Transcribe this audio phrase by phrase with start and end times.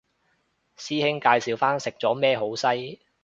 [0.77, 3.01] 師兄介紹返食咗咩好西